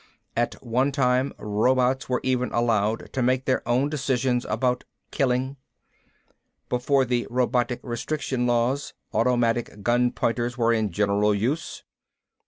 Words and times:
At 0.35 0.55
one 0.65 0.91
time 0.91 1.31
robots 1.37 2.09
were 2.09 2.21
even 2.23 2.51
allowed 2.53 3.13
to 3.13 3.21
make 3.21 3.45
their 3.45 3.61
own 3.69 3.87
decisions 3.87 4.45
about 4.45 4.83
killing. 5.11 5.57
Before 6.69 7.05
the 7.05 7.27
Robotic 7.29 7.79
Restriction 7.83 8.47
Laws 8.47 8.93
automatic 9.13 9.83
gun 9.83 10.09
pointers 10.11 10.57
were 10.57 10.73
in 10.73 10.91
general 10.91 11.35
use. 11.35 11.83